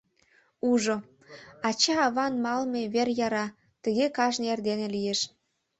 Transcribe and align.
Ужо: 0.69 0.95
ача-аван 1.69 2.33
малыме 2.45 2.81
вер 2.93 3.07
яра, 3.25 3.45
тыге 3.83 4.05
кажне 4.17 4.45
эрдене 4.53 4.87
лиеш. 4.95 5.19